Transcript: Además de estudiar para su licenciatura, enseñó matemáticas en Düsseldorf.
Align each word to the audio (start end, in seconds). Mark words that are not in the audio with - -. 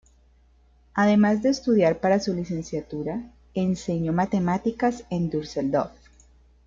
Además 0.95 1.43
de 1.43 1.49
estudiar 1.49 1.99
para 1.99 2.19
su 2.19 2.33
licenciatura, 2.33 3.21
enseñó 3.53 4.13
matemáticas 4.13 5.03
en 5.11 5.29
Düsseldorf. 5.29 5.91